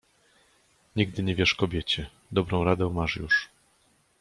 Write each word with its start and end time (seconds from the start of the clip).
nigdy 0.95 1.23
nie 1.23 1.35
wierz 1.35 1.55
kobiecie, 1.55 2.09
dobrą 2.31 2.63
radę 2.63 2.89
masz 2.89 3.15
już 3.15 3.49